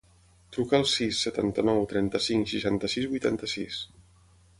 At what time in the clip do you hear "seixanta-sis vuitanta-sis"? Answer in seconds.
2.53-3.79